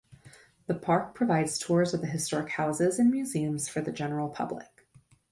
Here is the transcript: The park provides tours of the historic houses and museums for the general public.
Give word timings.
The 0.65 0.73
park 0.73 1.13
provides 1.13 1.59
tours 1.59 1.93
of 1.93 2.01
the 2.01 2.07
historic 2.07 2.53
houses 2.53 2.97
and 2.97 3.11
museums 3.11 3.69
for 3.69 3.81
the 3.81 3.91
general 3.91 4.29
public. 4.29 4.87